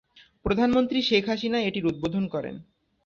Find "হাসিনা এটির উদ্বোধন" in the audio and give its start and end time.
1.27-2.23